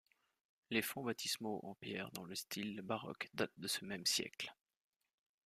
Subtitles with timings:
[0.71, 4.51] Les fonts baptismaux en pierre dans le style baroque datent de ce même siècle.